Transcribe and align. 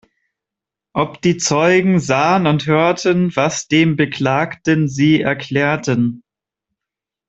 Ob 0.93 1.21
die 1.21 1.37
Zeugen 1.37 1.99
sah'n 1.99 2.47
und 2.47 2.65
hörten, 2.65 3.35
was 3.35 3.67
dem 3.67 3.95
Beklagten 3.97 4.87
sie 4.89 5.21
erklärten? 5.21 6.23